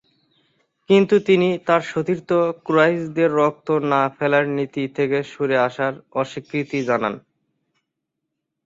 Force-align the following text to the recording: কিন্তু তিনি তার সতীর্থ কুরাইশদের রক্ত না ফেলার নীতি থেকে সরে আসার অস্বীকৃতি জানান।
কিন্তু 0.89 1.15
তিনি 1.27 1.49
তার 1.67 1.81
সতীর্থ 1.91 2.29
কুরাইশদের 2.65 3.29
রক্ত 3.39 3.67
না 3.91 4.01
ফেলার 4.17 4.45
নীতি 4.57 4.83
থেকে 4.97 5.17
সরে 5.31 5.57
আসার 5.67 5.93
অস্বীকৃতি 6.13 6.79
জানান। 6.89 7.13